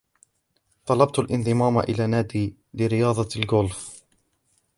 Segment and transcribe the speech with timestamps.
[0.85, 4.03] طلبَت الانضمام إلى نادى لرياضة الغولف.